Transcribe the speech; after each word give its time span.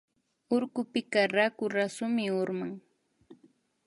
Urkupika 0.55 1.19
raku 1.35 1.63
rasumi 1.75 2.25
urman 2.41 2.71